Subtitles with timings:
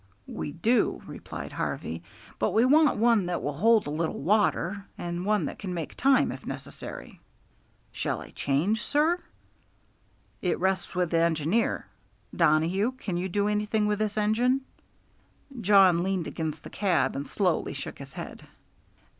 [0.25, 2.01] "We do," replied Harvey;
[2.39, 5.95] "but we want one that will hold a little water, and one that can make
[5.95, 7.21] time if necessary."
[7.91, 9.21] "Shall I change, sir?"
[10.41, 11.85] "It rests with the engineer.
[12.35, 14.61] Donohue, can you do anything with this engine?"
[15.61, 18.47] Jawn leaned against the cab and slowly shook his head.